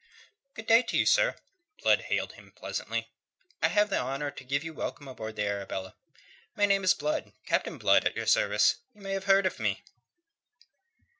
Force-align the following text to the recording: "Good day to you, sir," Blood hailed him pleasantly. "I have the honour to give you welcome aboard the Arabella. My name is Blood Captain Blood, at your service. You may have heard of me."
"Good 0.55 0.65
day 0.65 0.81
to 0.81 0.97
you, 0.97 1.05
sir," 1.05 1.35
Blood 1.83 2.05
hailed 2.09 2.33
him 2.33 2.53
pleasantly. 2.55 3.11
"I 3.61 3.67
have 3.67 3.91
the 3.91 3.99
honour 3.99 4.31
to 4.31 4.43
give 4.43 4.63
you 4.63 4.73
welcome 4.73 5.07
aboard 5.07 5.35
the 5.35 5.45
Arabella. 5.45 5.95
My 6.55 6.65
name 6.65 6.83
is 6.83 6.95
Blood 6.95 7.33
Captain 7.45 7.77
Blood, 7.77 8.05
at 8.05 8.15
your 8.15 8.25
service. 8.25 8.77
You 8.95 9.01
may 9.01 9.11
have 9.11 9.25
heard 9.25 9.45
of 9.45 9.59
me." 9.59 9.83